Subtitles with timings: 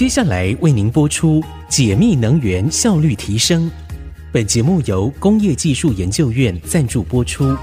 [0.00, 3.70] 接下来为您播出解密能源效率提升。
[4.32, 7.54] 本节目由工业技术研究院赞助播出。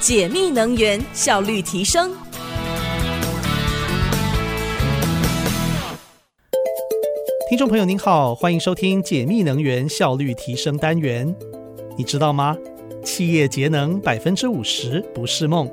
[0.00, 2.10] 解密能源效率提升。
[7.50, 11.36] 听众朋友您好，欢迎收听解密能源效率提升单元。
[11.98, 12.56] 你知道吗？
[13.04, 15.70] 企业节能百分之五十不是梦。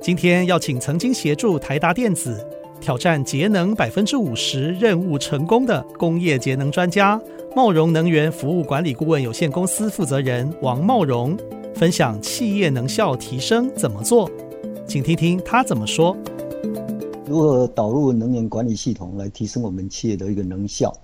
[0.00, 2.44] 今天要请曾经协助台达电子
[2.80, 7.20] 挑战节能百分之五十任务成功的工业节能专家
[7.54, 11.36] 茂荣能源服务管理顾问有限公司负责人王茂荣，
[11.74, 14.30] 分享企业能效提升怎么做，
[14.86, 16.16] 请听听他怎么说。
[17.26, 20.94] 如何导入能源管理系统来提升我们企业的一个能效？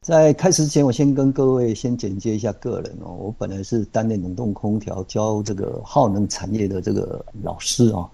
[0.00, 3.16] 在开始之前，我先跟各位先简介一下个人哦。
[3.18, 8.08] 我本来是担任冷冻空调教这个耗能产业的这个老师啊。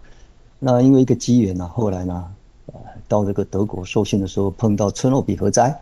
[0.63, 2.27] 那因为一个机缘呢，后来呢，
[2.67, 2.75] 呃，
[3.09, 5.75] 到这个德国受训的时候碰到车诺比核灾，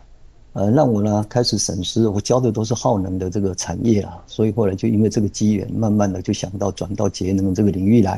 [0.53, 8.17] 呃，让我呢开始审视，我教的都是耗能的这个产业啊，所以后来就因为这个机缘，慢慢的就想到转到节能这个领域来，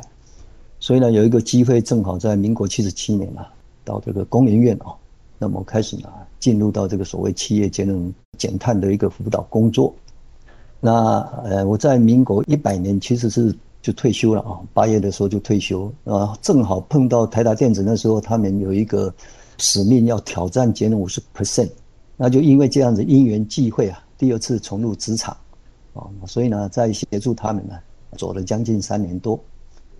[0.79, 3.51] 所以呢，有一个机会正好在民国七十七年啊，
[3.83, 4.93] 到这个工研院啊，
[5.39, 6.09] 那么开始呢
[6.39, 9.91] 进入到这个所谓企业节能减碳的一个辅导工作，
[10.79, 13.51] 那呃，我在民国一百年其实是。
[13.81, 19.11] 就退休了啊，八月的时候就退休啊，正好碰到台达电子那时候，他们有一个
[19.57, 21.69] 使命要挑战节能五十 percent，
[22.15, 25.35] 那就因为这样子因缘际会啊，第二次重入职场
[25.95, 27.73] 啊，所以呢，在协助他们呢，
[28.17, 29.39] 走了将近三年多。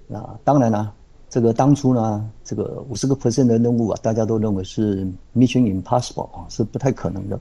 [0.08, 0.94] 那当然了，
[1.28, 7.40] 这个当初呢，这个五十个 percent 的任务啊，大家都认为是 mission impossible 啊，是不太可能的。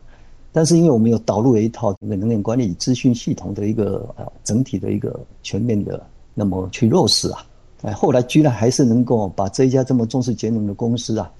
[0.52, 6.02] 但是因为我们有导入了一套这个能源管理资讯系统的一个呃整体的一个全面的。
[6.34, 7.46] 那么去落实啊，
[7.82, 11.30] 哎，后来居然还是能够把这一家这么重视节能的公司啊，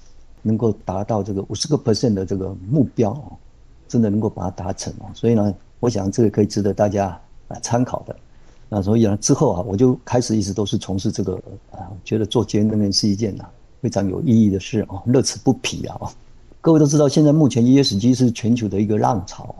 [0.41, 3.31] 能够达到这个五十个 percent 的这个目标哦，
[3.87, 5.05] 真的能够把它达成哦。
[5.13, 8.15] 所以呢，我想这个可以值得大家啊参考的。
[8.69, 11.35] 那所以呢，之后啊，我就开始一直都是从事这个
[11.71, 13.49] 啊，觉得做节能能源是一件啊
[13.81, 15.99] 非常有意义的事啊，乐此不疲啊。
[16.61, 19.53] 各位都知道，现在目前 ESG 是全球的一个浪潮，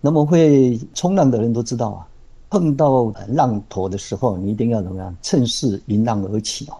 [0.00, 2.06] 那么会冲浪的人都知道啊。
[2.50, 5.14] 碰到浪头的时候，你一定要怎么样？
[5.22, 6.74] 趁势迎浪而起哦。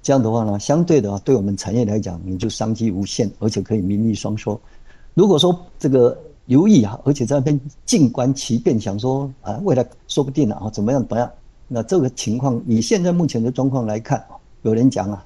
[0.00, 4.58] 这样的话呢，相对的话，对我们产业来讲，你就商机无限，而且可以名利双收。
[5.14, 11.30] 如果说这个犹豫啊，而且在那边静观其变，想说啊，未来说不定啊，怎么样怎么样？
[11.66, 14.24] 那这个情况，以现在目前的状况来看，
[14.62, 15.22] 有人讲啊，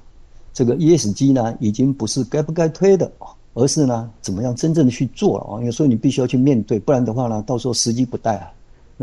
[0.51, 3.09] 这个 ESG 呢，已经不是该不该推的，
[3.53, 5.63] 而是呢，怎么样真正的去做了啊？
[5.63, 8.51] 有时候你必须要去面对，不然的话呢，到时候时机不待啊。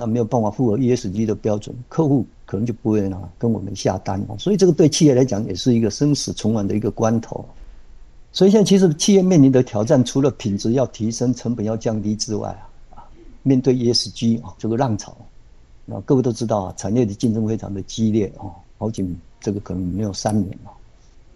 [0.01, 4.19] 那没有办法符合 ESG 的标准，客户可能就不会拿跟我们下单。
[4.39, 7.45] 所以这个对企业来讲也是一个生死存亡的一个关头。
[8.33, 12.49] 所以现在其实企业面临的挑战，除了品质要提升、成本要降低之外
[12.95, 13.05] 啊，啊，
[13.43, 15.15] 面对 ESG 啊这个浪潮，
[15.85, 19.07] 那各位都知道啊，产业的竞争非常的激烈啊，好几
[19.39, 20.71] 这个可能没有三年了。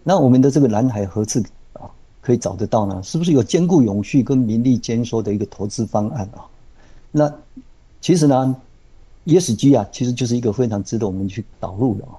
[0.03, 1.39] 那我们的这个蓝海何处
[1.73, 1.85] 啊
[2.19, 2.99] 可以找得到呢？
[3.03, 6.47] 是不是有兼顾永续跟名利兼收的一个投资方案啊？
[7.11, 7.31] 那
[8.05, 8.55] 其实呢
[9.25, 12.11] ，ESG 啊，其实就是一个非常值得我们去导入的啊。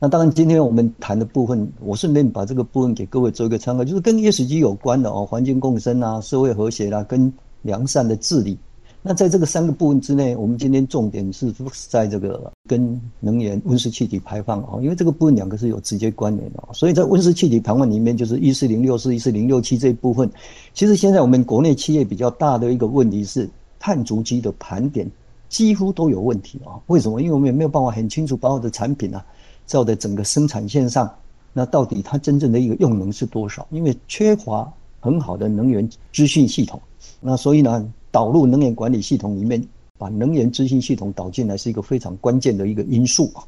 [0.00, 7.32] 那当然，今天我们谈的部分，我顺便把这个部分给各位做一个参考，就是跟 ESG 有关的哦，环境共生啊，社会和谐啦，跟
[7.62, 8.58] 良善的治理。
[9.00, 11.54] 那在这个三个部分之内，我们今天重点是
[11.88, 16.64] 在这个跟能源温室气体排放啊，因为这个部分两个是有直接关联的。
[16.72, 20.28] 所以在温室气体排放里面，就是一四零六四、一四零六七这一部分，
[20.74, 25.08] 其实现在我们国内企业比较大的一个问题是碳足迹的盘点。
[25.48, 26.78] 几乎都有问题啊？
[26.86, 27.20] 为什么？
[27.20, 29.24] 因为我们也没有办法很清楚把我的产品啊，
[29.66, 31.10] 在整个生产线上，
[31.52, 33.66] 那到底它真正的一个用能是多少？
[33.70, 34.70] 因为缺乏
[35.00, 36.80] 很好的能源资讯系统，
[37.20, 39.62] 那所以呢，导入能源管理系统里面，
[39.96, 43.42] 把能源资讯系统导进来是一个非常关键的一个因素啊。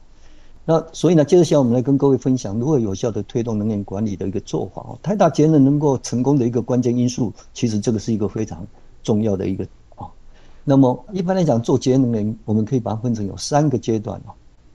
[0.64, 4.92] 那所以呢，接着下来我们来跟各位分享如何有效的推动能源管理的一个做法啊。
[5.02, 8.66] 台达节能能够成功的一个关键因素，其实这个是一个非常
[9.02, 9.66] 重要的一个。
[10.64, 14.32] 那么一般来讲，做节能呢，我们可以把它分成有三个阶段哦。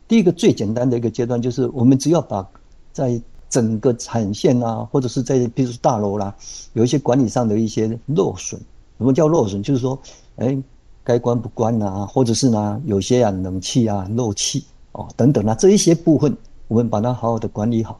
[0.07, 2.47] 第一个最简单的一个阶段，就是我们只要把
[2.91, 6.35] 在整个产线啊，或者是在比如说大楼啦，
[6.73, 8.59] 有一些管理上的一些漏损。
[8.97, 9.61] 什么叫漏损？
[9.61, 9.97] 就是说，
[10.37, 10.57] 哎，
[11.03, 16.35] 该关不关啊，或者是呢，有些啊冷气啊漏气哦等等啊，这一些部分，
[16.67, 17.99] 我们把它好好的管理好。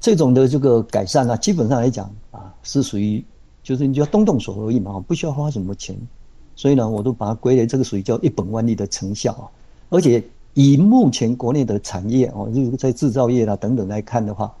[0.00, 3.24] 这种的这个改善呢，基本上来讲啊，是属于
[3.62, 5.96] 就是你就要动动手而已嘛，不需要花什么钱。
[6.58, 9.46] 所以呢，我都把它归类，这个属于叫一本万利的成效啊。
[9.90, 10.20] 而且
[10.54, 14.52] 以目前国内的产业哦，例如在制造业啦等等来看的话，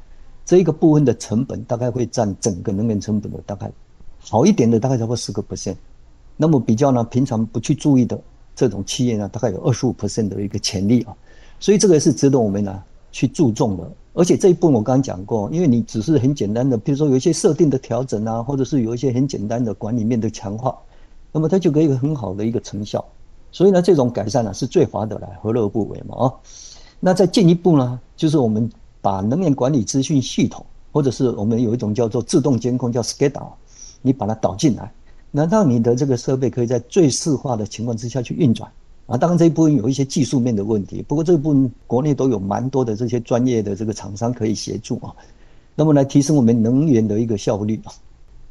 [0.46, 3.68] 这一个部分的成本大概会占整个能源成本的大概
[4.20, 5.74] 好一点的大概超过十个 percent，
[6.36, 8.16] 那么比较呢，平常不去注意的
[8.54, 11.12] 这种企业呢，大概有二十五 percent 的一个潜力啊，
[11.58, 12.80] 所以这个是值得我们呢
[13.10, 13.90] 去注重的。
[14.14, 20.78] 而且这一部分我刚刚讲过，因为你只是很简单的，比如说有一些设定的调整啊，或者是有一些很简单的管理面的强化，
[21.32, 23.04] 那么它就给一个很好的一个成效。
[23.52, 26.32] 所以呢，这种改善呢是最划得来，何乐而不为嘛啊？
[27.00, 28.70] 那再进一步呢，就是我们。
[29.00, 33.46] 把能源管理资讯系统，或者是我们有一种叫做自动监控，叫 SCADA，
[34.02, 34.92] 你把它导进来，
[35.30, 38.68] 那让你的这个设备可以在最适化的情况之下去运转
[39.06, 39.16] 啊。
[39.16, 45.14] 当然这一部分有一些技术面的问题，不过这一部分国内都有蛮多的这些专业的这个厂商可以协助啊。
[45.76, 47.94] 那么来提升我们能源的一个效率啊，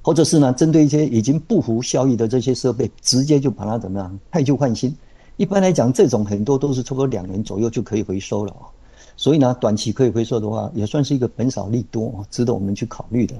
[0.07, 4.95] 或者是呢，针对一些已经不符效益的这些设备，直接就把它怎么样汰旧换新。
[5.35, 8.71] 一般来讲，这种很多都是超过两年左右就可以回收了啊。
[9.17, 13.35] 所以呢，短期可以回收的话，也算是一个本少利多，值得我们去考虑的。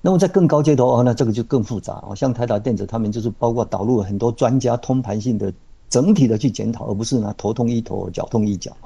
[0.00, 2.12] 那么在更高阶的话，那这个就更复杂啊。
[2.16, 5.52] 像台达电子他们就是包括导入了很多专家，通盘性的、
[5.88, 8.76] 整体的去检讨，而不是呢头痛医头，脚痛医脚。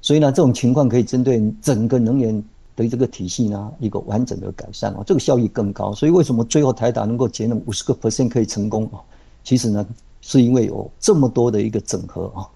[0.00, 2.42] 所以呢，这种情况可以针对整个能源
[2.76, 5.92] 对这个体系呢，一个完整的改善啊，这个效益更高。
[5.94, 9.00] 所以为什么最后台达能够节能五十个 percent 可以成功啊？
[9.42, 9.84] 其实呢，
[10.20, 12.46] 是因为有这么多的一个整合啊。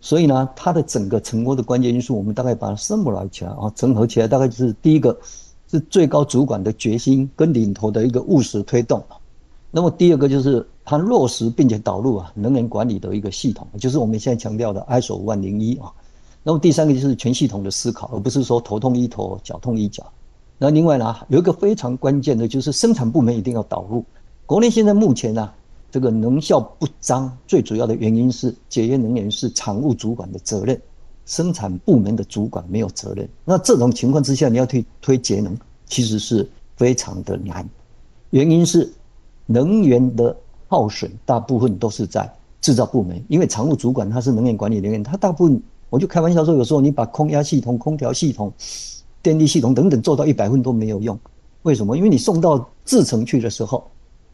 [0.00, 5.14] 所以呢，它的整个成功的关键因素，我们大概把它 summarize 起来啊，整合起来，大概就是第一个
[5.70, 9.04] 是最高主管的决心跟领头的一个务实推动。
[9.70, 15.92] 那么第二个就是它落实并且导入啊能源管理的一个系统，就是我们现在强调的 ISO 五万零一啊。
[16.48, 20.10] 那么第三个就是全系统的思考，而不是说头痛医头，脚痛医脚。
[20.56, 24.02] 那另外呢，有一个非常关键的就是生产部门一定要导入。
[24.46, 25.52] 国内现在目前呢。
[25.90, 30.78] 这个能效不彰，最主要的原因是节约能源是厂务主管的责任，
[31.24, 33.26] 生产部门的主管没有责任。
[33.42, 35.56] 那这种情况之下，你要推推节能，
[35.86, 36.46] 其实是
[36.76, 37.66] 非常的难。
[38.28, 38.92] 原因是
[39.46, 40.36] 能源的
[40.66, 42.30] 耗损大部分都是在
[42.60, 48.52] 制造部门，因为常务主管他是能源管理人员，他大部分我就开玩笑说，有时候你把空压系统、空调系统、
[49.22, 51.18] 电力系统等等做到一百分都没有用。
[51.62, 51.96] 为什么？
[51.96, 53.88] 因为你送到制程去的时候。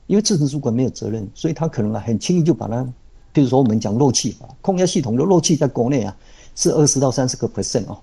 [0.06, 2.86] 因为制程主管没有责任，所以他可能啊很轻易就把它，
[3.32, 6.14] 比如说我们讲漏气吧，空压系统的漏气在国内啊
[6.54, 7.96] 是二十到三十个 percent 哦，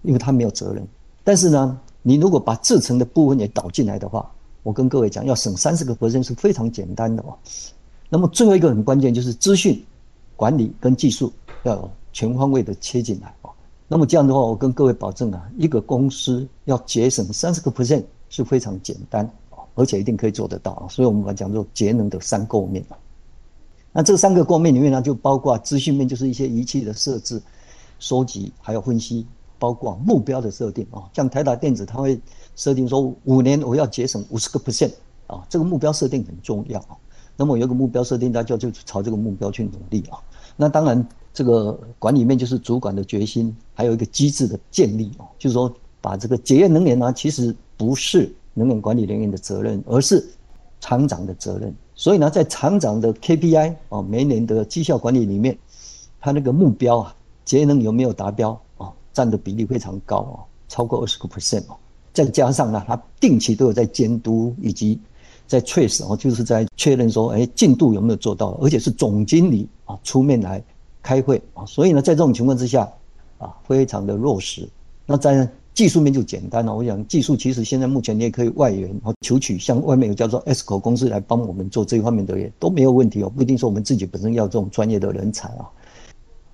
[0.00, 0.82] 因为他没有责任。
[1.22, 4.26] 但是呢，你如果把制程的部分也导进来的话，
[4.62, 7.36] 我跟各位讲，要省三十个 percent 是非常简单的哦。
[8.08, 9.84] 那么最后一个很关键就是资讯
[10.34, 11.30] 管理跟技术
[11.64, 13.50] 要有全方位的切进来哦。
[13.86, 19.28] 那么这样的话，我跟各位保证啊，一个公司要节省三十个 percent 是非常简单。
[19.74, 20.88] 而且一定可以做得到啊！
[20.90, 22.98] 所以我们把它讲做节能的三构面啊。
[23.92, 27.40] 那这三个构面里面呢，就包括资讯面，就是一些仪器的设置、
[28.00, 29.24] 收集，还有分析，
[29.56, 31.08] 包括目标的设定啊。
[31.12, 32.20] 像台达电子，它会
[32.56, 34.90] 设定说五年我要节省五十个 percent
[35.28, 36.98] 啊，这个目标设定很重要啊。
[37.36, 40.18] 那么有个目标设定，大家就朝这个目标去努力啊。
[40.56, 41.08] 那当然，
[41.38, 48.28] 这个管理面就是主管的决心，还有一个机制的建立哦，就是说把这个节约能源呢，其实不是。
[48.54, 50.28] 能源管理人员的责任，而是
[50.80, 51.72] 厂长的责任。
[51.94, 55.56] 所以呢，在厂长的 KPI 啊，每年的绩效管理里面，
[56.20, 57.14] 他那个目标啊，
[57.44, 61.76] 节能有没有达标啊，占的比例非常高啊，超过二十个 percent 哦。
[62.12, 64.98] 再加上呢，他定期都有在监督以及
[65.46, 70.60] 在 trace 哦，就是在确认说，哎，进度有没有做到，而且是总经理啊出面来
[71.08, 71.64] 开会啊。
[71.64, 72.86] 所以呢，在这种情况之下
[73.38, 74.68] 啊，非常的落实。
[75.06, 85.64] 那在技术面就简单了，我想技术其实现在目前你也可以外援，然后求取像外面有叫做 s c o 公司来帮我们做这一方面的也都没有问题哦，不一定说我们自己本身要这种专业的人才啊。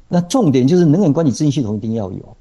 [0.06, 2.36] 那重点就是能源管理资讯系统一定要有，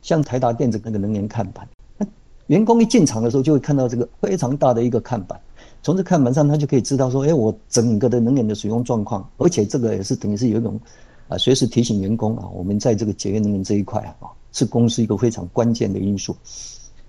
[0.00, 2.06] 像台达电子那个能源看板，那
[2.46, 5.38] 员工一进厂的时候就会看到这个非常大的一个看板，
[5.82, 10.80] 从这看板上他就可以知道说，哎，我整个的能源的使用状况，而且这个也是等于是有一种
[11.30, 14.28] 啊，随时提醒员工啊，我们在这个节约能源这一块啊。
[14.52, 16.34] 是公司一个非常关键的因素，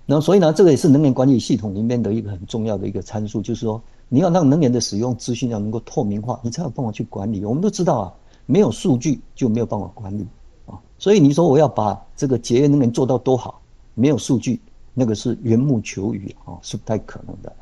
[0.06, 7.44] 那所以呢，这个也是能源管理系统里面的一个很重要的一个参数，就是说你要让能源的使用资讯要能够透明化，你才有办法去管理。
[7.44, 8.14] 我们都知道啊，
[8.46, 10.24] 没有数据就没有办法管理
[10.66, 10.78] 啊。
[10.98, 13.60] 所以你说我要把这个节约能源做到多好，
[13.94, 14.60] 没有数据，
[14.94, 17.52] 那个是缘木求鱼啊，是不太可能的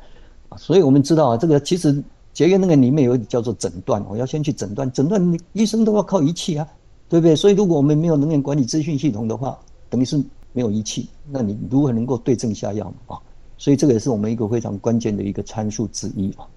[0.47, 0.57] 啊。
[0.59, 2.03] 所以我们知道啊，这个其实
[2.33, 6.67] 节约那个里面有一个叫做诊断，我要先去诊断，诊断你医生都要靠仪器啊，
[7.09, 7.35] 对不对？
[7.35, 9.57] 所以如果我们没有能源管理资讯系统的话，
[9.89, 10.17] 等于是
[10.53, 12.93] 没有仪器，那你如何能够对症下药？
[13.07, 13.19] 啊，
[13.57, 16.47] 所以这个也是我们一个非常关键的一个参数之一啊。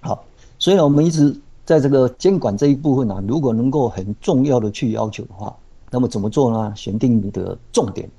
[0.00, 0.24] 好，
[0.58, 1.34] 所以呢，我们一直
[1.64, 5.56] 在这个监管这一部分啊，如果能够很重要的去要求的话，
[5.90, 6.72] 那么怎么做呢？
[6.74, 8.10] 选定你的重点，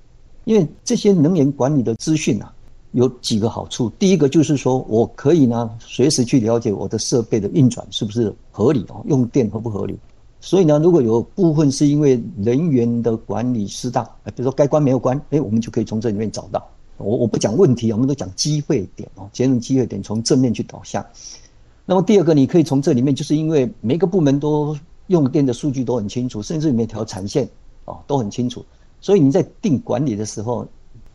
[0.45, 2.53] 因为这些能源管理的资讯啊，
[2.93, 3.89] 有几个好处。
[3.99, 9.95] 第一个就是说我可以呢，随时去了解我的设备的运转是不是合理哦，用电合不合理。
[10.39, 16.65] 所以呢，如果有部分是因为人员的管理失当，比如说该关没有关，哎，我们就可以从这里面找到。
[16.97, 21.05] 我我不讲问题，我们都讲机会点哦，节能机会点，从正面去导向。
[21.85, 27.49] 那么第二个，你可以从这里面，就是因为每个部门都用电的数据都很清楚，甚至每条产线
[27.85, 28.63] 哦都很清楚，
[29.01, 30.67] 所以你在定管理的时候，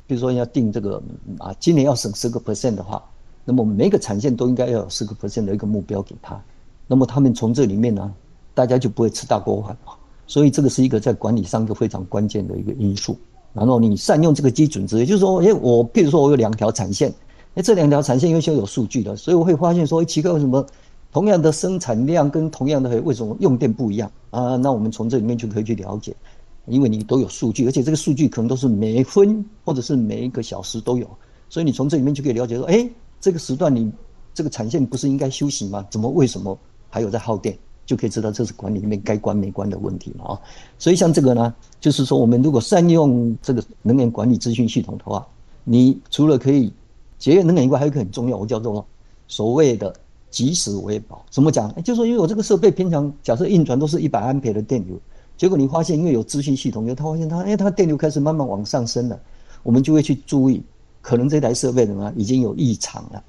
[0.09, 1.01] 比如说要定这个
[1.39, 3.01] 啊，今年要省十个 percent 的话，
[3.45, 6.43] 那么每个产线都应该要有十个 percent 的一个目标给他，
[6.89, 8.13] 那么他们从这里面呢。
[8.55, 9.95] 大家就不会吃大锅饭啊，
[10.27, 13.17] 所以这个是一个在管理上一个非常关键的一个因素。
[13.53, 17.15] 然后你善用这个基准值，也就是说，哎，我譬如说我有两条产线，
[17.55, 20.67] 哎，这两条产线因为是有数据的，所以我会发现说，奇怪，为什么
[21.13, 24.57] 同样的生产量跟同样的为什么用电不一样啊？
[24.57, 26.17] 那我们从这里面就可以去了解，
[26.71, 31.09] 因为你都有数据，而且这个数据可能都是每分或者是每一个小时都有，
[31.49, 32.89] 所以你从这里面就可以了解说，哎，
[33.21, 33.91] 这个时段你
[34.35, 35.87] 这个产线不是应该休息吗？
[35.91, 36.59] 怎么为什么
[36.89, 37.57] 还有在耗电？
[37.87, 40.41] 就可以知道这是管理里面该关没关的问题嘛啊，
[40.79, 45.27] 所以像这个呢，就是说我们如果善用这个能源管理资讯系统的话，
[45.65, 46.71] 你除了可以
[47.19, 48.87] 节约能源以外，还有一个很重要，我叫做
[49.27, 49.91] 所谓的
[50.29, 51.25] 及时维保。
[51.31, 51.75] 怎么讲？
[51.83, 54.95] 就是说因为我这个设备平常假设运转都是一百安培的电流，
[55.39, 59.19] 结果你发现因为有资讯系统，因为它发现它哎它电流开始慢慢往上升了，
[59.63, 60.61] 我们就会去注意，
[61.01, 63.23] 可能这台设备呢已经有异常了。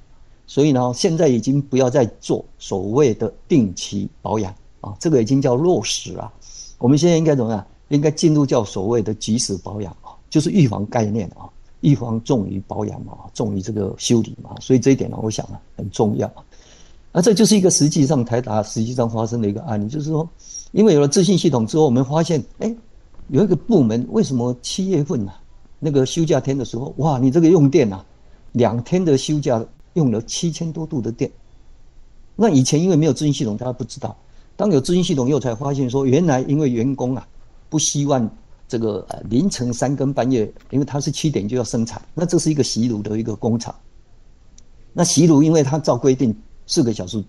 [0.47, 4.51] 所以呢，现在已经不要再做所谓的定期保养
[4.81, 6.33] 啊，这个已经叫落实了。
[6.79, 7.65] 我们现在应该怎么样？
[7.89, 11.49] 应该进入叫所谓的即时保养啊，就是预防概念啊，
[11.81, 14.55] 预防重于保养嘛，重于这个修理嘛。
[14.59, 16.31] 所以这一点呢，我想啊很重要。
[17.11, 20.27] 那这就是一个实际上台达实际上发生的一个案例，就是说，
[20.71, 22.75] 因为有了资讯系统之后，我们发现，哎，
[23.27, 25.39] 有一个部门为什么七月份啊，
[25.79, 28.05] 那个休假天的时候，哇，你这个用电啊，
[28.53, 29.65] 两天的休假。
[29.93, 31.29] 用了七千多度的电，
[32.35, 34.15] 那以前因为没有资讯系统，大家不知道。
[34.55, 37.27] 当有资讯系统以后，才发现说，原来因为员工啊
[37.69, 38.29] 不希望
[38.67, 43.73] 这个呃凌晨三更半夜，因为他是七点就要生产，那这是一个习炉的一个工厂。
[44.93, 46.33] 那习炉因为它照规定
[46.67, 47.21] 四个小时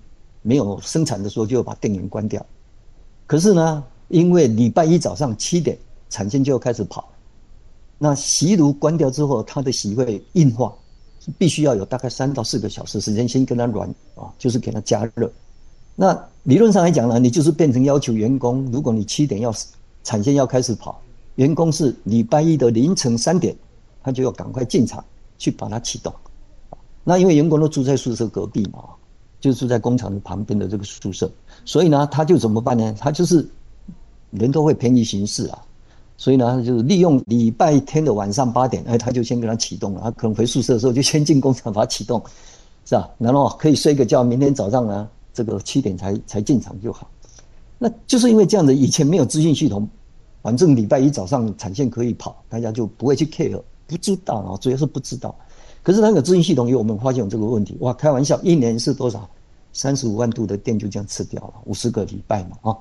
[0.42, 2.44] 没有生产的时候，就要把电源关掉。
[3.30, 7.08] 可是呢，因为礼拜一早上七点产线就要开始跑，
[7.96, 10.75] 那锡炉关掉之后，它的锡会硬化。
[11.38, 15.30] 必须要有大概三到四个小时时间先跟它软啊，就是给它加热。
[15.94, 19.54] 那理论上来讲呢，你就是变成要求员工，如果你七点要
[20.02, 21.00] 产线要开始跑，
[21.37, 23.54] 员工是礼拜一的凌晨三点，
[24.02, 25.04] 他就要赶快进场
[25.38, 26.12] 去把它启动。
[27.04, 28.87] 那因为员工都住在宿舍隔壁嘛，
[29.40, 31.30] 就住在工厂的旁边的这个宿舍，
[31.64, 32.94] 所以呢，他就怎么办呢？
[32.99, 33.49] 他就是
[34.30, 35.59] 人都会偏移行事啊。
[36.18, 40.02] 所以呢，他就是利用礼拜天的晚上八点，哎，他就先给他启动了。
[40.02, 42.23] 他可能回宿舍的时候就先进工厂把它启动，
[42.85, 43.09] 是吧？
[43.16, 47.11] 然后可以睡个觉，明天早上呢，这个七点才才进场就好。
[47.78, 49.88] 那就是因为这样子，以前没有资讯系统，
[50.42, 55.35] 反正礼拜一早上产线可以跑，大家就不会去 care，不知道啊，主要是不知道。
[55.90, 59.28] 可是那个资讯系统，有我们发现有这个问题，哇，开玩笑，一年是多少？
[59.73, 62.78] 三十五万度的电就这样吃掉了，五十个礼拜嘛，啊，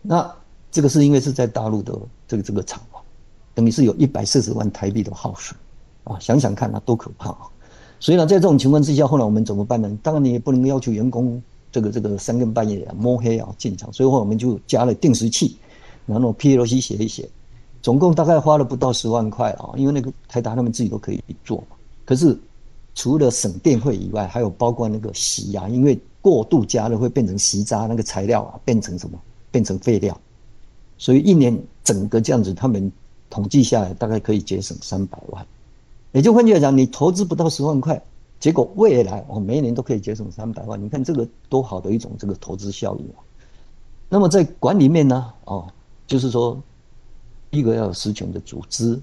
[0.00, 0.32] 那。
[0.68, 1.98] 这个是因为是在大陆的
[2.28, 3.00] 这个这个厂啊，
[3.54, 5.58] 等于是有一百四十万台币的耗损
[6.04, 7.48] 啊，想想看啊，多可怕啊！
[7.98, 9.98] 所以呢，在这种情况之下，后来我们怎么办呢？
[10.02, 15.56] 当然你也不能要求员工这个这个三更半夜啊摸黑啊进厂，所以后来我们就加了定时器，
[16.04, 17.26] 然后 PLC 写一写，
[17.80, 21.64] 总共大概花了不到十万块啊，因为那个台达他们自己都可以做。
[22.06, 22.38] 可是
[22.94, 29.20] 除了省电费以外，还有包括那个洗啊，因为过度加热会变成洗渣，那个材料啊变成什么？
[29.50, 30.18] 变成废料。
[30.96, 32.90] 所以一年整个这样子，他们
[33.28, 35.46] 统计下来大概可以节省三百万，
[36.12, 38.02] 也就换句话讲，你投资不到十万块，
[38.40, 43.20] 结果未来哦每一年都可以节省三百万，你看这个多好的一种这个投资效益啊！
[44.08, 45.66] 那么在管理面呢，哦，
[46.06, 46.58] 就是说
[47.50, 48.98] 一个要有实权的组织，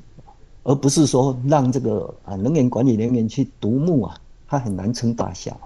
[0.64, 4.18] 而不是说让这个啊能源管理人员去独木啊，
[4.48, 5.58] 他很难成大小。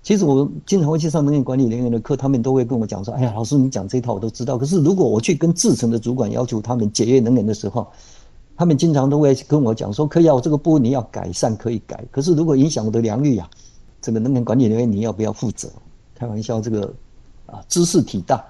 [0.00, 4.56] 其实我经常会去上能源管理人员的课，他们都会跟我讲说：“哎呀，老师，你讲这一套我都知道。
[4.56, 7.86] 可是如果我去跟制程的主管要求他们节约能源的时候，
[8.56, 12.02] 他们经常都会跟我讲说：‘可以啊，我这个部分你要改善，可以改。
[12.10, 13.50] 可是如果影响我的良率啊，
[14.00, 15.68] 这个能源管理人员你要不要负责？’
[16.14, 16.94] 开玩笑，这个
[17.46, 18.42] 啊知识体大，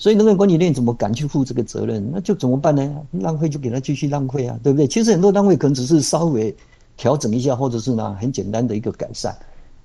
[0.00, 2.10] 所以能源管理人怎么敢去负这个责任？
[2.10, 2.96] 那就怎么办呢？
[3.12, 4.88] 浪费就给他继续浪费啊，对不对？
[4.88, 6.56] 其实很多单位可能只是稍微
[6.96, 9.36] 调整一下，或者是呢很简单的一个改善，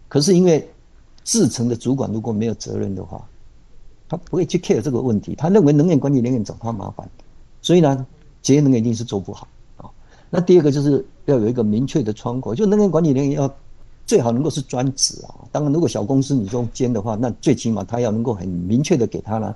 [0.07, 0.65] 可是因为。
[1.27, 3.27] 制成的主管如果没有责任的话，
[4.07, 5.33] 他不会去 care 这个问题。
[5.33, 7.09] 他认为能源管理人员找他麻烦，
[7.63, 8.05] 所以呢，
[8.43, 9.89] 节能源一定是做不好啊。
[10.29, 13.51] 那第二个就是要有一个明确的窗口，就能源管理人要
[14.05, 15.33] 最好能够是专职啊。
[15.51, 19.55] 当然，如果小公司你说兼的话，那最起码他要能够很明确的给他呢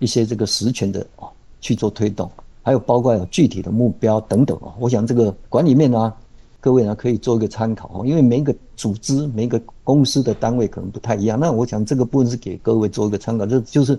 [0.00, 1.28] 一些这个实权的啊
[1.60, 2.28] 去做推动，
[2.62, 4.74] 还有包括有具体的目标等等啊。
[4.80, 6.12] 我想这个管理面呢，
[6.58, 11.38] 各位呢可以做一个参考，因为每一个组织、每一个公司的单位可能不太一样。
[11.38, 13.96] 那我想这个部分是给各位做一个参考，这就是。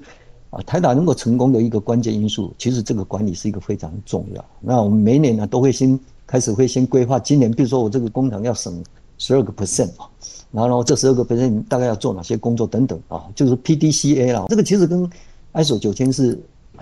[0.52, 4.46] 啊，台达能够成功的一个关键因素，其实这个管理是一个非常重要。
[4.60, 8.84] 那我们每年呢都会先开始会先规划，今年比如说我这个工厂要省
[9.18, 10.10] 十二个 percent 啊，
[10.52, 14.44] 然后这十二个 percent 大概要做哪些工作等等啊，就是 PDCA 啦。
[14.50, 15.10] 这个其实跟
[15.54, 16.40] ISO 九千是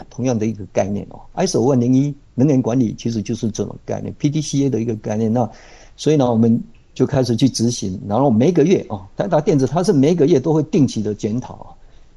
[0.10, 1.20] 同样的一个概念哦。
[1.36, 5.32] ISO 万零一能源管理其实就是这种概念，PDCA 的一个概念。
[5.32, 5.50] 那
[5.98, 6.62] 所以呢，我们
[6.94, 11.68] 就开始去执行，然后每个月啊，台达电子它是每个月都会定期的检讨啊。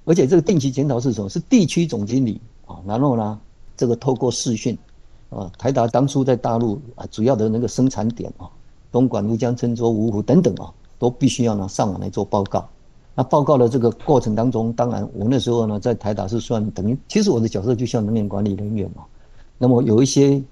[0.05, 1.29] 而且这个定期检讨是什么？
[1.29, 3.41] 是地区总经理啊，然后呢，
[3.77, 4.77] 这个透过视讯
[5.31, 8.51] 啊，台达当初在大陆啊，主要的那个生产点啊，
[8.91, 12.69] 东莞、乌江、郴州、芜湖等等啊，都必须要呢上网来做报告。
[13.15, 19.05] 那报告的这个过程当中，当然我那时候呢在台达是算等于，其实我的角色就像能源管理人员嘛。
[19.59, 20.43] 那么有一些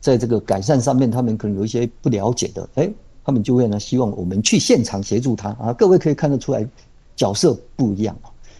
[0.00, 2.90] 在这个改善上面，他们可能有一些不了解的，哎，
[3.24, 5.72] 他们就会呢希望我们去现场协助他啊。
[5.72, 6.66] 各位可以看得出来，
[7.14, 8.16] 角色不一样。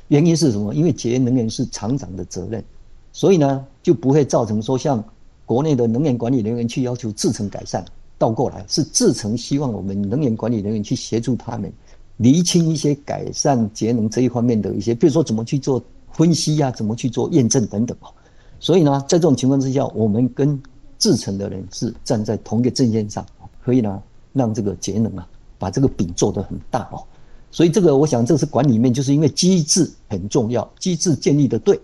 [0.09, 0.75] 原因是什么？
[0.75, 2.65] 因为节约能源是厂长的责任，
[3.13, 5.03] 所以呢就不会造成说像
[5.45, 7.85] 国内的能源管理人员去要求制程改善，
[8.17, 11.73] 倒过来是制程希望我们能源管理人员去协助他们
[12.21, 18.13] 厘清一些改善节能这一方面的一些，比如说怎么去做分析呀、啊，怎么去做验证等等哦。
[18.59, 20.61] 所以呢，在这种情况之下，我们跟
[20.99, 23.25] 制成的人是站在同一个阵线上，
[23.65, 24.03] 可以呢
[24.35, 25.27] 让这个节能啊
[25.59, 27.03] 把这个饼做得很大哦。
[27.51, 31.81] 所以这个，我想这是管理面，就是因为机制很重要，机制建立的对，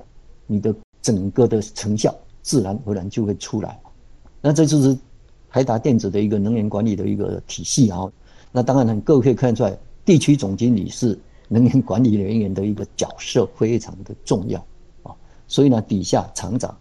[0.47, 3.81] 你的整个的成效自然而然就会出来。
[4.43, 4.97] 那这就是
[5.50, 8.00] 台达电子的一个能源管理的一个体系啊。
[8.52, 9.76] 那当然呢，各位可以看出来，
[10.07, 11.19] 地区总经理是
[11.49, 14.59] 能源管理人员的一个角色，非常的重要
[15.03, 15.12] 啊。
[15.47, 16.75] 所以呢，底下厂长，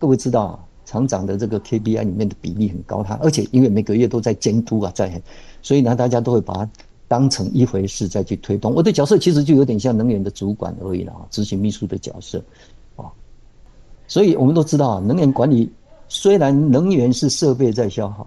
[0.00, 5.22] 各位知道啊，厂长的这个 KPI 里面的比例很高，他而且因为每个月都在监督啊，在，
[5.62, 6.68] 所以呢，大家都会把它。
[7.06, 12.42] 当成一回事再去推动，我的角色其实就有点像能源的主管而已了啊，执行秘书的角色，
[12.96, 13.04] 啊，
[14.08, 15.70] 所以我们都知道啊，能源管理
[16.08, 18.26] 虽然能源是设备在消耗，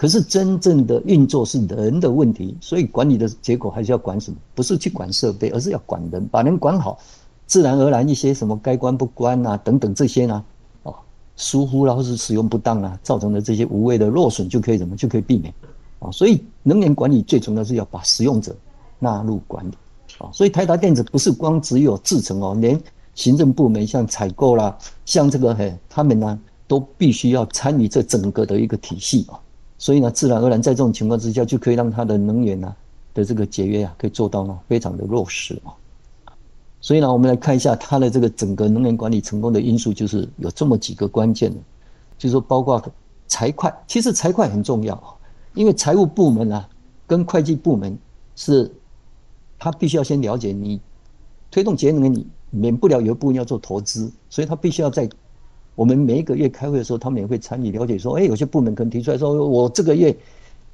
[0.00, 4.38] 可是真正的运作是人的问题，所以管理的结果还是要管什么？
[4.54, 6.98] 不是去管设备，而是要管人，把人管好，
[7.46, 10.42] 自然而然一些什么该关不关啊等等这些呢，
[10.84, 10.94] 啊，
[11.36, 15.52] 疏忽了或是使用不当啊，造成的这些无谓的落损就可以怎么就可以避免。
[15.98, 18.56] 啊，所以能源管理最重要是要把使用者
[18.98, 19.74] 纳入管理。
[20.16, 22.80] 啊，所以台达电子不是光只有制成哦，连
[23.14, 29.38] 行政部门像采购啦，像这个嘿，他们呢都必须要参与这整个的一个体系啊。
[29.80, 32.76] 所以呢，自然而然在这种情况之下，就可以让它的能源呢
[33.14, 35.72] 的这个节约啊，可以做到呢非常的落实啊。
[36.82, 41.56] 所以呢，我们来看一下它的这个整个能源管理成功的因素，就是有这么几个关键的，
[42.18, 42.82] 就是说包括
[43.26, 45.18] 财会，其实财会很重要。
[45.54, 46.68] 因为财务部门啊，
[47.06, 47.98] 跟会计部门
[48.36, 48.70] 是，
[49.58, 50.78] 他必须要先了解你
[51.50, 55.08] 推动节能，你免不了有一部分要做投资，所以他必须要在
[55.74, 60.14] 我们每一个月开会的时候，他们也会参与了解说，哎，有些部门可能提出来说，我这个月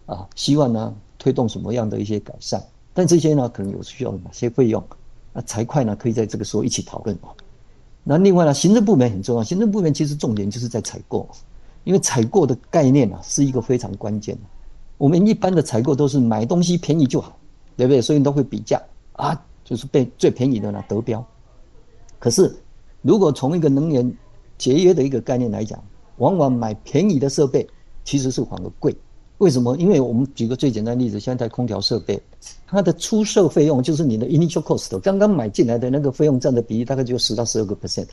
[0.07, 4.83] 啊，希望呢推动什么样的一些改善，但这些呢可能有需要哪些费用，
[5.33, 7.29] 那财会呢可以在这个时候一起讨论哦。
[8.03, 11.29] 那另外呢，行政部门很重要，行政部门其实重点就是在采购，
[11.85, 14.43] 因为采购的概念啊是一个非常关键的。
[14.99, 17.37] 我们一般的采购都是买东西便宜就好，
[17.77, 18.01] 对不对？
[18.01, 18.81] 所以都会比价
[19.13, 21.25] 啊，就是被最便宜的呢得标。
[22.19, 22.57] 可是，
[23.03, 24.17] 如果从一个能源
[24.59, 25.83] 节约的一个概念来讲，
[26.19, 27.67] 往往买便宜的设备
[28.05, 28.97] 其实是反而贵。
[29.39, 29.77] 为什么？
[29.77, 32.19] 因为我们举个最简单例子，现在空调设备，
[32.67, 38.07] 它的出售费用就是你的 initial cost，刚刚买进来的那个费用占的比例大概就十到十二个 percent，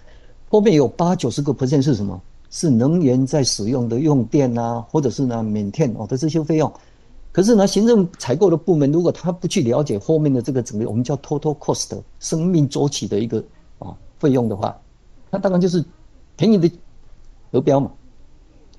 [0.49, 2.21] 后面有八九十个 percent 是什么？
[2.49, 6.71] 是能源在使用的用电啊，或者是呢免电哦的这些费用，
[7.31, 13.43] 可是呢，行政采购的部门如果他不去了解后面的这个整个我们叫 total cost 生命周期的一个
[13.79, 14.77] 啊费用的话，
[15.31, 15.83] 那当然就是
[16.35, 16.71] 便宜的
[17.51, 17.91] 得标嘛。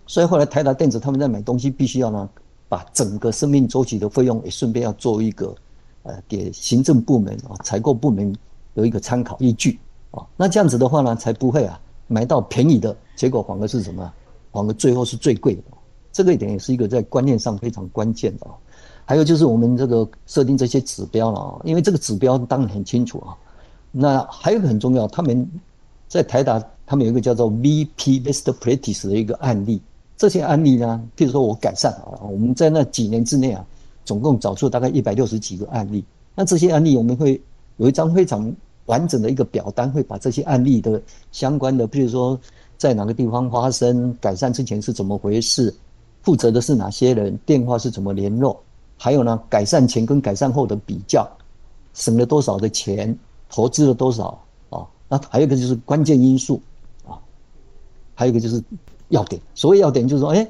[0.07, 2.29] 所以后来台达电子他们在买东西必须要呢
[2.69, 5.55] 把整个生命周期的费用也顺便要做一个
[6.03, 8.35] 呃给行政部门啊采购部门
[8.75, 9.79] 有一个参考依据
[10.11, 11.81] 啊，那这样子的话呢才不会啊。
[12.07, 14.13] 买到便宜的结果反而是什么？
[14.53, 15.63] 反而最后是最贵的，
[16.13, 18.53] 这个一点也是一个在观念上非常关键的啊。
[19.07, 23.35] 还有就是我们这个设定这些指标了啊，因为这个指标当然很清楚啊。
[23.91, 25.51] 那还有一个很重要，他们
[26.07, 29.81] 在台达他们有一个叫做 VP Best Practice 的一个案例
[30.17, 33.65] 这些案例呢，譬如说我改善啊，我们在那几年之内啊，
[34.05, 36.05] 总共找出大概一百六十几个案例。
[36.35, 37.41] 那这些案例我们会
[37.79, 38.53] 有一张非常
[38.87, 42.39] 完整的一个表单，会把这些案例的相关的，譬如说
[42.77, 45.75] 在哪个地方发生，改善之前是怎么回事，
[46.23, 48.61] 负责的是哪些人，电话是怎么联络，
[48.97, 51.29] 还有呢，改善前跟改善后的比较，
[51.93, 53.17] 省了多少的钱，
[53.49, 54.39] 投资了多少
[54.71, 54.87] 啊？
[55.09, 56.61] 那还有一个就是关键因素，
[58.15, 58.63] 还有一个就是。
[59.11, 60.49] 要点，所谓要点就是说，哎，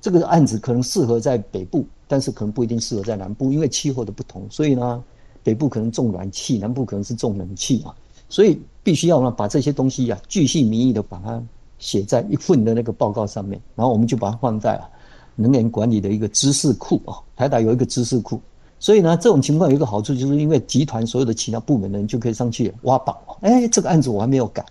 [0.00, 4.46] 这个案子可能适合在北部，但是可能不一定适合在南部，因为气候的不同。
[4.48, 5.02] 所以呢，
[5.42, 7.92] 北部可能重暖气，南部可能是重冷气啊。
[8.28, 11.42] 所以必须要呢把这些东西啊，巨细靡遗的把它
[11.78, 14.88] 写在一份的那个报告上面，然后我们就把它放在啊
[15.34, 17.18] 能源管理的一个知识库啊。
[17.36, 18.40] 台达有一个知识库，
[18.78, 23.36] 所以呢，这种情况有一个好处，就是因为集团所有的其他部门的人就可以上去挖宝。
[23.40, 24.64] 哎，这个案子我还没有改。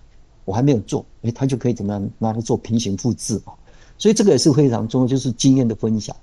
[0.50, 3.54] 我还没有做，诶，他就可以怎么样拿来做平行复制啊？
[3.96, 6.16] 所以这个也是非常重要，就是经验的分享，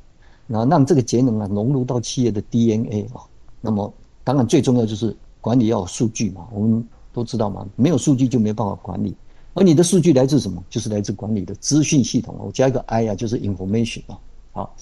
[0.47, 3.23] 然后让这个节能啊融入到企业的 DNA 啊。
[3.61, 3.93] 那么
[4.25, 9.15] 当然最重要就是管理要有数据嘛，我们都知道嘛，没有数据就没办法管理。
[9.53, 10.61] 而你的数据来自什么？
[10.69, 12.35] 就是来自管理的资讯系统。
[12.37, 14.19] 我加一个 I 啊，就是 information 啊。
[14.51, 14.75] 好，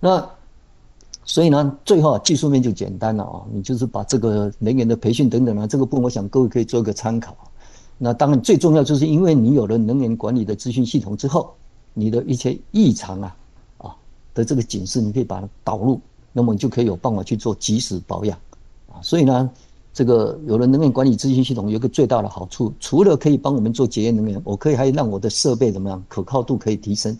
[0.00, 0.28] 那
[1.24, 7.36] 所以呢，最后啊，技术面就简单了啊，你就是把这个人员的培训等等啊，这个部分我想各位可以做一个参考。
[8.00, 11.52] 那当然最重要就是因为你有了能源管理的资讯系统之后，
[11.94, 13.36] 你的一些异常啊
[13.76, 13.96] 啊
[14.32, 16.00] 的这个警示，你可以把它导入，
[16.32, 18.38] 那么你就可以有办法去做及时保养
[18.88, 19.02] 啊。
[19.02, 19.50] 所以呢，
[19.92, 27.18] 这个有了能源管理资讯系统，有一个最大的好处，除了可以帮我们做节约能源，我可以还让我的设备怎么样可靠度可以提升。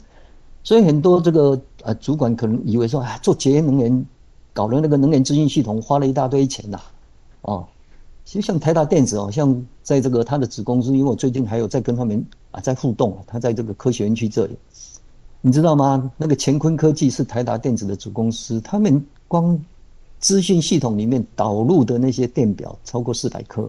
[0.63, 4.07] 所以很多这个呃主管可能以为说，啊，做节约能源，
[4.53, 6.81] 搞了那个能源资讯系统，花了一大堆钱呐，
[7.43, 7.65] 啊。
[8.25, 14.55] 其实像台达电子哦，像在这个他的子公司，因为我最近还有在跟他们啊在互动，他在这个科学园区这里，
[15.41, 16.13] 你知道吗？
[16.19, 19.59] 那个乾坤科技是台达电子的子公司，他们光
[20.21, 23.67] 资讯系统里面导入的那些电表超过四百颗，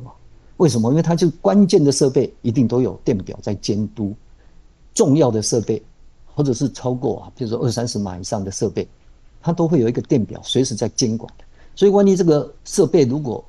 [0.57, 0.89] 为什么？
[0.89, 4.13] 因为它就关键的设备一定都有电表在监督，
[4.93, 5.81] 重要的设备
[6.25, 8.85] 或者是超过啊，比如说二三十码以上的设备，
[9.41, 11.33] 它都会有一个电表随时在监管。
[11.77, 13.41] 所以万一这个设备如果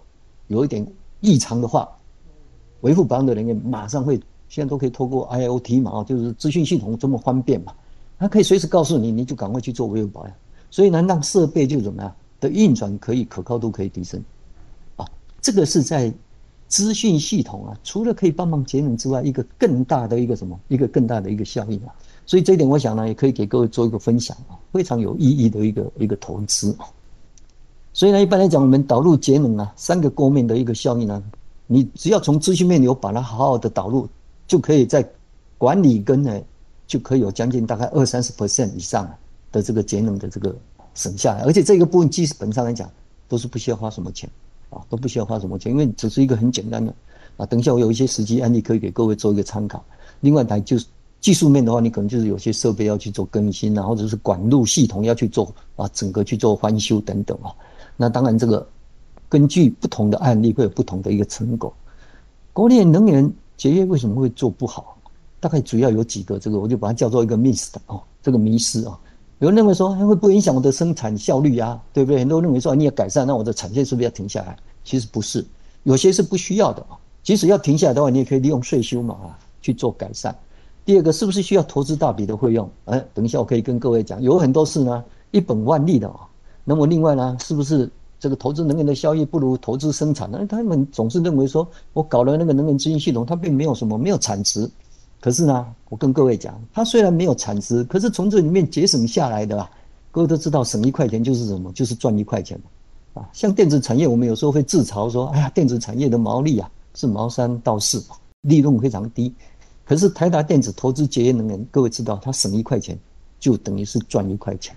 [0.46, 0.86] 有一点
[1.18, 1.88] 异常的话，
[2.80, 7.72] 维护保养的人员马上会，现在都可以透过 IoT 嘛，就是资讯系统这么方便嘛，
[8.18, 10.32] 它可以随时告诉你，你就赶快去做维护保养。
[10.70, 14.22] 所以呢，让设备就怎么样的运转可以可靠度可以提升，
[14.96, 15.04] 啊，
[15.40, 16.12] 这个是在
[16.68, 21.94] 资讯系统啊，除了可以帮忙节能之外，一个更大的一个什么，一个更大的一个效应啊。
[22.24, 26.76] 所以这一点，我想呢，也可以给各位做一个分享啊，非常有意义的一个一个投资。
[27.92, 31.20] 所以呢，一般来讲，我们导入节能啊，三个构面的一个效应呢，
[31.72, 34.08] 你只要从资讯面有把它好好的导入，
[34.48, 35.08] 就可以在
[35.56, 36.40] 管理跟呢，
[36.84, 39.08] 就可以有将近大概二三十 percent 以上
[39.52, 40.52] 的这个节能的这个
[40.94, 42.90] 省下来，而且这个部分基本上来讲
[43.28, 44.28] 都是不需要花什么钱
[44.68, 46.92] 啊，都不需要花什么钱，因为只是一个很简单的
[47.36, 47.46] 啊。
[47.46, 49.84] 等一下我有一些实际案例可以给各位做一个参考。
[50.18, 50.86] 另外呢，就是
[51.20, 57.54] 技术面的话，你可能就是有些设备要去做更新啊，或者是管路系统要去做啊，整个去做翻修等等啊。
[57.96, 58.66] 那当然，这个
[59.30, 61.72] 根据不同的案例会有不同的一个成果。
[62.52, 64.98] 国内能源节约为什么会做不好？
[65.38, 68.98] 大概主要有几个，这个我就把它叫做一个 miss 的哦，这个迷失啊。
[69.38, 71.80] 有人认为说，它会不影响我的生产效率啊？
[71.94, 72.18] 对不对？
[72.18, 74.54] 很多人认为说，你要改善，那我的产线是不是要停下来？
[74.84, 75.42] 其实不是，
[75.84, 76.98] 有些是不需要的啊。
[77.22, 80.36] 即使要停下来的话，你也可以利用税收嘛啊去做改善。
[80.84, 82.68] 第二个，是不是需要投资大笔的费用？
[82.86, 86.20] 哎，等一下我可以跟各位讲，有很多事呢，一本万利的啊。
[86.64, 87.88] 那么另外呢，是不是
[88.20, 90.44] 这个投资能源的效益不如投资生产那？
[90.44, 94.70] 他们总是认为说，我搞了那个能源资讯系统，它并没有什么没有产值。
[95.20, 99.70] 可是呢，我跟各位讲，它虽然没有产值，可是从这里面节省下来的啊，
[100.10, 101.72] 各位都知道，省一块钱就是什么？
[101.72, 102.60] 就是赚一块钱
[103.14, 103.26] 啊。
[103.32, 108.04] 像电子产业，我们有时候会自嘲说，哎呀，电子产业的毛利啊是毛三到四，
[108.42, 109.34] 利润非常低。
[109.84, 112.98] 可是台达电子投资节约能源，各位知道，它省一块钱
[113.38, 114.76] 就等于是赚一块钱。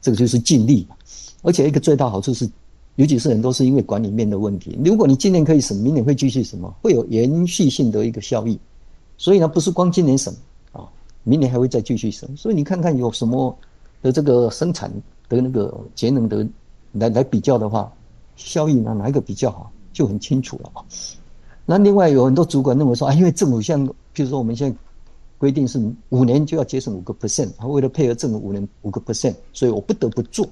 [0.00, 0.96] 这个就是尽力嘛，
[1.42, 2.48] 而且一个最大好处是，
[2.96, 4.78] 尤其是很多是因为管理面的问题。
[4.84, 6.74] 如果你今年可以省，明年会继续什么？
[6.80, 8.58] 会有延续性的一个效益。
[9.18, 10.34] 所以呢，不是光今年省
[10.72, 10.88] 啊，
[11.24, 12.28] 明年还会再继续省。
[12.36, 13.56] 所以你看看有什么
[14.00, 14.90] 的这个生产
[15.28, 16.46] 的那个节能的
[16.92, 17.92] 来来比较的话，
[18.36, 20.84] 效益呢哪一个比较好，就很清楚了啊。
[21.66, 24.76] 那另外有很多主管认为说啊，因为政府像，譬如说我们现在。
[25.38, 25.76] 规定是
[26.10, 30.48] 五年就要节省五个 percent，他为了配合政府五年五个 percent，所以我不得不做。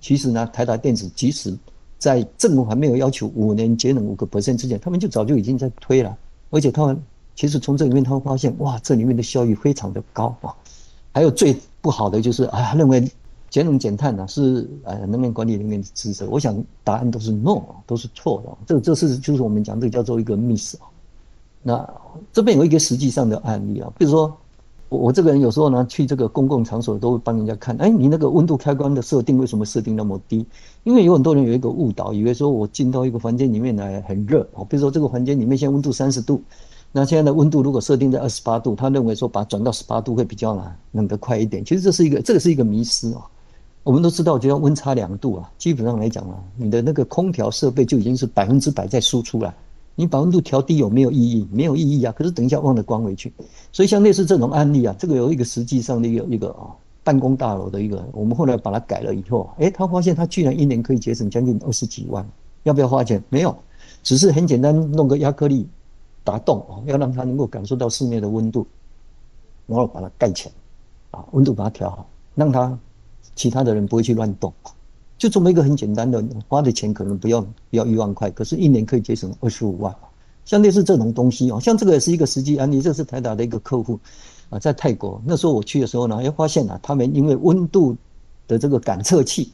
[0.00, 1.56] 其实呢，台达电子即使
[1.98, 6.16] 在政府还没有要求五年节能五个 percent 之前，他们就早就已经在推了。
[6.50, 7.00] 而且他们
[7.34, 10.54] 其实从这里面他会发现，哇，这里面的效益非常的高啊。
[11.12, 13.10] 还有最不好的就是啊，认为
[13.50, 16.28] 节能减碳呢是呃能源管理人员的职责。
[16.28, 18.56] 我想答案都是 no，都是错的。
[18.66, 20.86] 这这是就是我们讲这个叫做一个 miss 啊。
[21.62, 21.94] 那
[22.32, 24.36] 这边有一个实际上的案例啊，比如说
[24.88, 30.46] 我我这个人有时候呢去这个公共场所都会帮人家看，哎，你那个温度开关的设定为什么设定那么低？
[30.84, 36.42] 因为有很多人有一个误导，以为说我进到一个房间里面来很热哦，比如说这个房间里面现在温度三十度。
[36.90, 41.62] 那现在的温度如果设定在二十八度，他认为说把转到十八度会比较冷，冷得快一点。
[41.62, 43.20] 其实这是一个，这个是一个迷思啊。
[43.82, 49.54] 我们都知道，就要温差两度啊，基本上来讲啊，你的那个空调设备就已经是百分之百在输出了。
[49.98, 51.48] 你把温度调低有没有意义？
[51.50, 52.12] 没有意义啊。
[52.16, 53.32] 可是等一下忘了关回去。
[53.72, 56.70] 所以像类似这种案例啊，这个有一个实际上的一个一个啊，
[57.02, 62.24] 办公大楼的一个，我们后来把它改了以后，诶，他发现他居然一年可以节省将近二十几万。
[62.62, 63.20] 要不要花钱？
[63.28, 63.52] 没有，
[64.04, 65.66] 只是很简单，弄个压克力。
[66.24, 68.66] 打洞啊，要让他能够感受到室内的温度，
[69.66, 72.78] 然后把它盖起来，啊，温度把它调好，让他
[73.34, 74.52] 其他的人不会去乱动，
[75.18, 79.94] 就这么一个很简单的，花的钱可能不要不要一万块，可是一年可以节省二十五万，
[80.44, 83.98] 像类似这种东西哦，像这个也是一个实际案例，这是台达的一个客户
[84.48, 87.96] 啊，在泰国那时候我去的时候呢，哎，发现啊，他们因为温度
[88.46, 89.52] 的这个感测器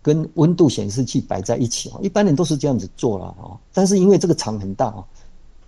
[0.00, 5.04] 跟温度显示器摆在一起啊，一般人都是这样子做了啊，但是因为这个厂很大啊。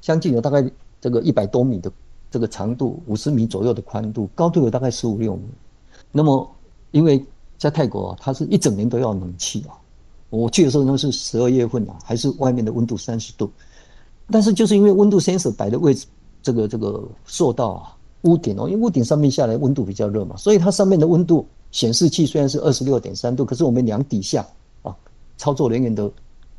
[0.00, 0.62] 将近有大概
[1.00, 1.90] 这个一百多米的
[2.30, 5.42] 这个长度，五十米左右的宽度，高度有大概十五六米。
[6.12, 6.46] 那么，
[6.90, 7.24] 因为
[7.64, 9.72] 在泰国，它是一整年都要冷气啊。
[10.28, 13.50] 我去的时候那是十二月份啊，还是外面的温度三十度。
[14.30, 16.04] 但是就是因为温度 sensor 摆的位置，
[16.42, 24.46] 这个这个受到啊屋顶哦，因为屋顶上面下来温度比较热嘛，所以它上面的温度显示器虽然是二十六点三度，可是我们量底下
[24.82, 24.94] 啊，
[25.38, 26.10] 操作人员的。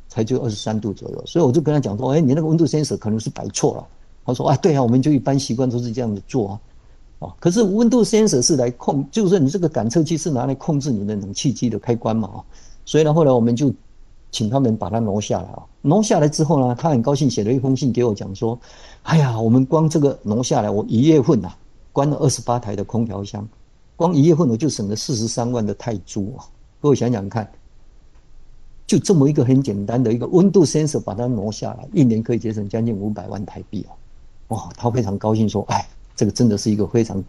[0.08, 3.86] 才就二十三度左右，所以我就跟他讲说：“哎，你那个温度 sensor 可能是摆错了。”
[4.24, 6.60] 他说：“啊，对啊，我们就一般习惯都是这样子做啊。”
[7.18, 12.38] 啊，可是温度 sensor 是来控，就是说你这个感测器是拿来控制你的冷气机的开关嘛啊。
[12.84, 13.72] 所以呢，后来我们就
[14.30, 15.62] 请他们把它挪下来啊。
[15.82, 18.58] 挪下来之后呢，他很高兴写了一封信给我讲说
[19.04, 21.56] ：“哎呀，我们光这个挪下来，我一月份呐、啊，
[21.92, 23.48] 关了二十八台的空调箱，
[23.96, 26.44] 光一月份我就省了四十三万的泰铢啊。
[26.80, 27.48] 各位想想看。”
[28.86, 35.84] 就这么一个很简单的一个温度 sensor，把它挪下来，一年可以节省将近五百万台币哦，哇，他非常高兴说，哎，
[36.16, 37.22] 这个真的是一个非常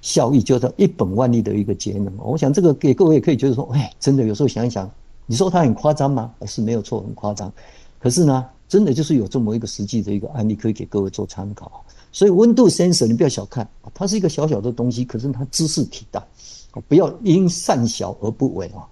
[0.00, 2.10] 效益，就是一本万利的一个节能。
[2.18, 4.90] 我想这个给各位也可以觉得说，哎，真的有时候想一想，
[5.26, 6.32] 你说它很夸张吗？
[6.46, 7.52] 是没有错，很夸张。
[7.98, 11.84] 可是呢，真的就是有这么一个实际的一个案例可以给各位做参考。
[12.12, 16.24] 所以温度 sensor 你不要小看，它是一个小小的东西，可是它知识体大，
[16.88, 18.88] 不要因善小而不为啊。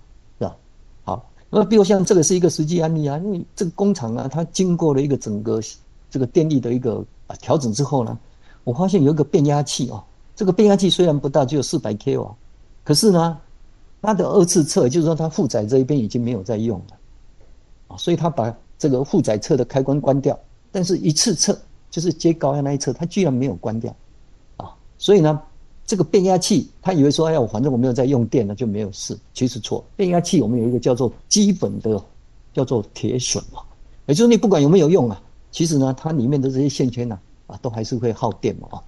[1.52, 5.60] 那比如像这个是一个实际案例啊，因为这个工厂啊，它经过了一个整个
[6.08, 8.16] 这个电力的一个啊调整之后呢，
[8.64, 10.02] 我发现有一个变压器哦，
[10.34, 12.34] 这个变压器虽然不大，只有四百 k 瓦，
[12.84, 13.38] 可是呢，
[14.02, 16.96] 它的二次测就是说它负载这一边已经没有在用了，
[17.88, 20.38] 啊，所以它把这个负载侧的开关关掉，
[20.70, 21.58] 但是一次测
[21.90, 23.94] 就是接高压那一侧，它居然没有关掉，
[24.56, 25.40] 啊，所以呢。
[25.86, 29.18] 这个变压器，他以为说，哎呀，我反正我没有在用电了，就没有事。
[29.34, 32.00] 其实错，变压器我们有一个叫做基本的，
[32.54, 33.60] 叫做铁损嘛，
[34.06, 35.20] 也就是你不管有没有用啊，
[35.50, 37.18] 其实呢，它里面的这些线圈呢，
[37.50, 38.82] 啊都还是会耗电嘛啊。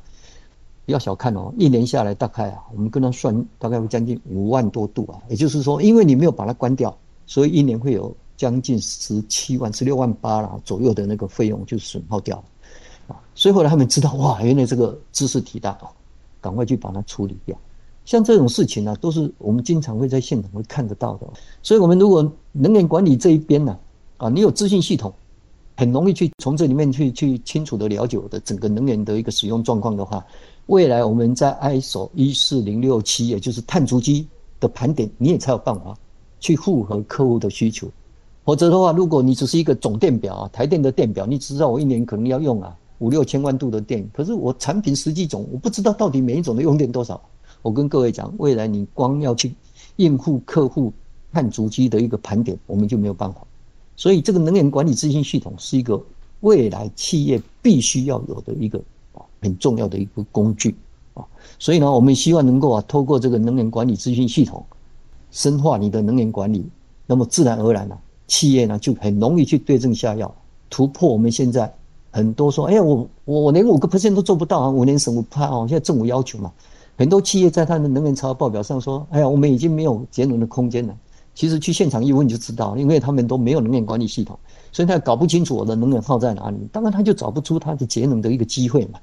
[0.87, 5.21] 不要小看哦，一年下来大概啊，我们跟他算，大概会将近五万多度啊。
[5.29, 6.97] 也就是说，因为你没有把它关掉，
[7.27, 13.21] 所以一年会有将近十七万、十六万八啦左右的那个费用就损耗掉了啊。
[13.35, 15.77] 所以后来他们知道，哇，原来这个知识体大。
[16.41, 17.57] 赶快去把它处理掉，
[18.05, 21.27] 像这种事情呢、都是我们经常会在现场会看得到的。
[21.63, 23.79] 所以，我们如果能源管理这一边呢，
[24.17, 25.15] 啊，你有资讯系统，
[25.77, 30.25] 很容易去从这里面去去清楚的了解我的整个能源的一个使用状况的话，
[30.67, 34.27] 未来我们在 ISO 一四零六七，也就是碳足迹
[34.61, 35.97] 的盘点，你也才有办法
[36.41, 37.89] 去符合客户的需求。
[38.45, 42.77] 否则的话，如果你只是一个总电表啊，台电的电表，你只知道我一年可能要用啊。
[42.99, 47.21] 五六千万度的电，可是我产品十几种，我不知道到底每一种的用电多少。
[47.61, 49.53] 我跟各位讲，未来你光要去
[49.97, 50.93] 应付客户
[51.33, 53.45] 碳足迹的一个盘点，我们就没有办法。
[54.03, 56.03] 所以这个能源管理资讯系统是一个
[56.41, 58.77] 未来企业必须要有的一个
[59.15, 60.75] 啊很重要的一个工具
[61.15, 61.25] 啊。
[61.57, 64.67] 所以呢，我们希望能够啊透过这个能源管理资讯系统，
[65.31, 66.67] 深化你的能源管理，
[67.07, 70.35] 那么自然而然呢，企业呢就很容易去对症下药，
[70.69, 71.73] 突破我们现在。
[72.11, 74.69] 很多说，哎呀，我我连五个 percent 都做不到啊！
[74.69, 76.53] 五年省五趴哦，现在政府要求嘛，
[76.99, 80.95] 很多企业在他的能源超报表上说，哎呀，我们已经没有节能的空间了。
[81.43, 84.39] 其实去现场一问就知道，因为他们都没有能源管理系统，
[84.71, 89.01] 所以他搞不清楚我的能源耗在哪里，当然他就找不出他的节能的一个机会嘛。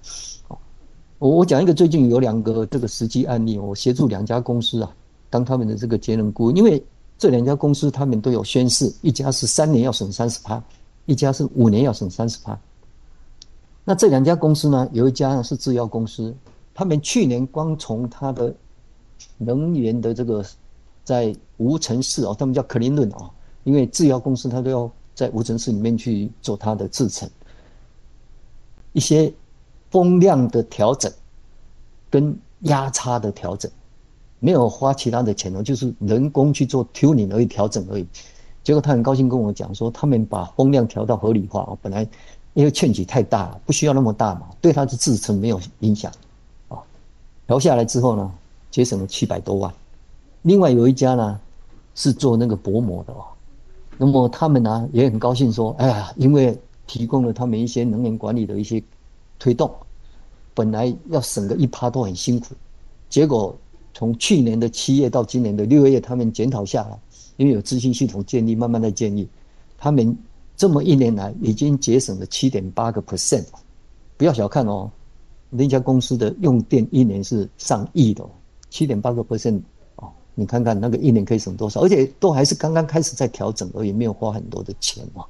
[1.18, 4.90] 我我讲一个最近有两个这个实际案例，我协助两家公司啊，
[5.30, 6.82] 当他们的这个节能顾问，因为
[7.18, 10.64] 这两家公司他们都有宣誓，一家是三年要省三十趴，
[11.08, 12.58] 一家是五年要省三十趴。
[13.84, 16.34] 那这两家公司呢，有一家是制药公司，
[16.74, 18.56] 他们去年光从他的
[19.38, 20.42] 能源的这个
[21.04, 23.30] 在无尘室哦，他们叫 clean room 啊，
[23.64, 27.30] 因为制药公司它都要在无尘室里面去做它的制程，
[28.94, 29.32] 一些
[29.92, 31.12] 风量的调整
[32.10, 33.72] 跟压差的调整，
[34.40, 38.08] 没有花其他的钱哦，就是人工去做 tuning 而已，调整而已。
[38.64, 42.08] 结果他很高兴跟我讲说，他们把风量调到合理化哦，本来。
[42.56, 46.12] 因为劝举太大了，不需要那么大嘛，对它的制程没有影响，
[46.68, 46.80] 啊，
[47.46, 48.34] 调下来之后呢，
[48.72, 49.72] 节省了七百多万。
[50.42, 51.40] 另外有一家呢，
[52.00, 53.26] 是做那个薄膜的哦，
[53.98, 56.58] 那么他们呢也很高兴说，哎呀，因为
[56.88, 58.82] 提供了他们一些能源管理的一些
[59.38, 59.70] 推动，
[60.54, 62.56] 本来要省个一趴都很辛苦，
[63.10, 63.54] 结果
[63.94, 66.98] 从去年的七月到今年的六月，他们检讨下来，
[67.36, 69.28] 因为有资讯系统建立，慢慢的建立，
[69.78, 70.18] 他们。
[70.60, 73.46] 这么一年来，已经节省了七点八个 percent，
[74.18, 74.92] 不要小看哦，
[75.50, 78.26] 那家公司的用电一年是上亿的，
[78.70, 79.62] 七点八个 percent，
[80.40, 85.26] 你看看那个一年可以省多少，而且都还是刚刚开始在调整而也，没有花很多的钱嘛，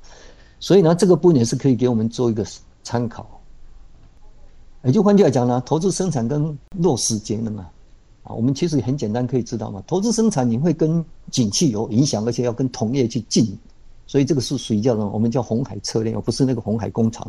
[0.59, 2.45] 所以呢，这个部分是可以给我们做一个
[2.83, 3.27] 参考。
[4.83, 7.71] 也就换句话讲呢，投资生产跟落实节能啊，
[8.23, 13.57] 啊，我们其实很简单可以知道嘛，投资生产你会跟景气有影响，而且要跟同业去竞。
[14.05, 17.27] 所以这个是属于叫什么我们叫红海策略，而不是那个红海工厂。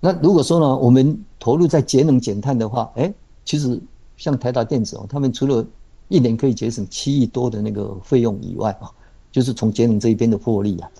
[0.00, 3.12] 那如果说呢，我们投入在节能减碳的话，哎，
[3.44, 3.80] 其实
[4.16, 5.66] 像台达电子哦，他们除了
[6.08, 8.90] 一年可以节省七亿多的那个费用以外啊，
[9.30, 10.90] 就是从节能这一边的获利啊，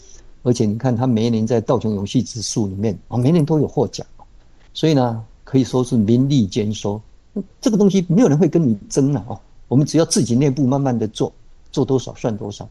[0.42, 4.06] 而且你看它每一年在道琼永续指数里面啊，每年都有获奖，
[4.72, 7.00] 所以呢，可以说是名利兼收。
[7.60, 11.32] 这个东西没有人会跟你争了哦，我们只要自己内部慢慢的做，
[11.70, 12.68] 做多少算多少。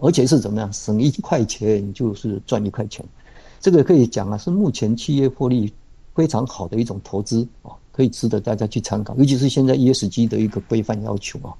[0.00, 3.04] 而且是怎么样，省一块钱就是赚一块钱，
[3.60, 5.70] 这个可以讲啊，是目前企业获利
[6.14, 9.14] 非常好的一种投资啊，可以值得大家去参考。
[9.16, 11.52] 尤其是现在 ESG 的一个规范要求啊，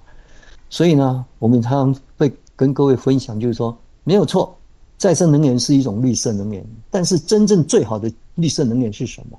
[0.75, 4.53] 所以呢，我们常常会跟各位分享，就是说没有错，
[4.99, 9.39] 再生能源是一种绿色能源，但是真正最好的绿色能源是什么？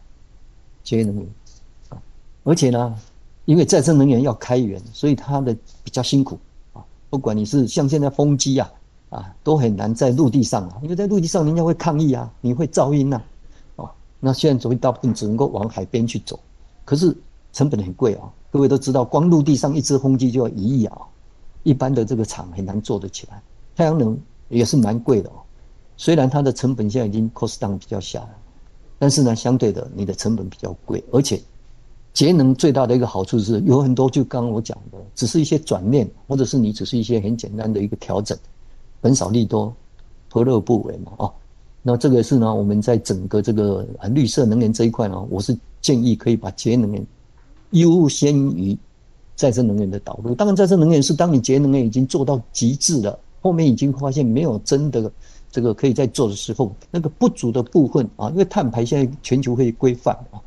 [0.82, 1.28] 节约能源
[1.89, 2.02] 啊，
[2.45, 2.95] 而且呢，
[3.43, 6.39] 因为再生能源要开源，所以它的比较辛苦
[6.71, 6.80] 啊。
[7.10, 8.71] 不管你是像现在风机啊，
[9.10, 13.21] 啊，都很难在陆地上啊，因为在陆地上人家会抗议啊，你会噪音呐，
[13.76, 13.89] 哦，
[14.21, 16.39] 那现在所以大部分只能够往海边去走，
[16.86, 17.13] 可是
[17.52, 20.98] 成本很贵啊，各位都知道，光陆地上一只风机就要一亿啊，
[21.65, 23.43] 一般的这个厂很难做得起来，
[23.75, 25.43] 太阳能也是蛮贵的哦，
[25.97, 28.30] 虽然它的成本现在已经 cost down 比较下来，
[28.97, 31.38] 但是呢，相对的你的成本比较贵，而且。
[32.13, 38.38] 节能最大的一个好处是有很多，就刚刚我讲的，只是一些转念，或者是你只是一些很简单的一个调整，
[39.01, 39.75] 本少利多，
[40.32, 41.12] 何乐不为嘛？
[41.17, 41.34] 哦，
[41.82, 47.06] 那这个是呢，我们在整个这个绿色能源这一块呢，我是建议可以把节能源
[47.71, 48.78] 优先于
[49.36, 50.34] 再生能源的导入。
[50.34, 55.12] 当然，再生能源是当你节能源已经做到极致了，后面已经发现没有真的
[55.52, 60.41] 这个可以再做的时候，那个不足的部分啊，因为碳排现在全球会规范啊。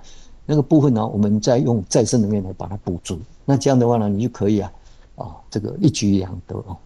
[0.51, 3.19] 那个部分呢，我们再用再生能源来把它补足。
[3.45, 4.73] 那这样的话呢，你就可以啊，
[5.17, 6.77] 啊，这个一举两得啊。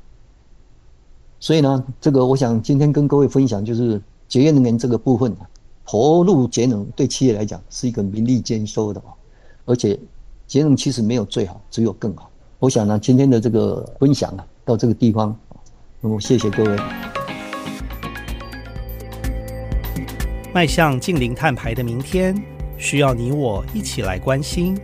[1.39, 5.49] 所以呢，这个我想今天跟各位分享就是节约能源这个部分啊，
[5.87, 9.15] 投入节能对企业来讲是一个名利兼收的啊。
[9.65, 9.97] 而且
[10.47, 12.31] 节能其实没有最好，只有更好。
[12.59, 15.35] 我想呢，今天的这个分享啊，到这个地方，
[16.01, 16.77] 那么谢谢各位。
[20.55, 22.35] 迈向近零碳排的明天，
[22.77, 24.77] 需要你我一起来关心，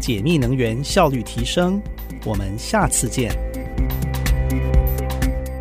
[0.00, 1.80] 解密能源效率提升。
[2.24, 3.32] 我们下次见。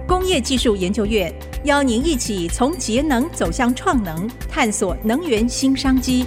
[0.08, 1.32] 工业技术研究院
[1.66, 6.26] 邀您一起从节能走向创能，探索能源新商机。